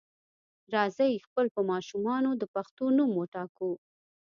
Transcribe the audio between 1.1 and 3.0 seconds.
خپل په ماشومانو د پښتو